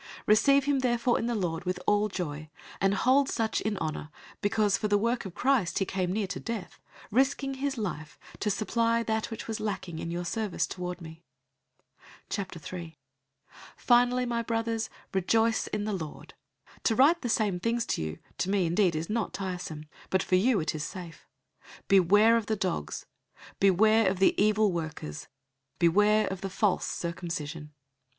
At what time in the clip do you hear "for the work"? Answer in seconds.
4.75-5.25